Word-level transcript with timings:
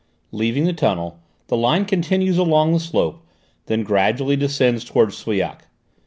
Leaving 0.31 0.63
the 0.65 0.73
tunnel, 0.73 1.19
the 1.45 1.55
line 1.55 1.85
continues 1.85 2.39
along 2.39 2.73
the 2.73 2.79
slope, 2.79 3.23
then 3.67 3.83
gradually 3.83 4.35
descends 4.35 4.83
towards 4.83 5.15
Souillac. 5.15 5.67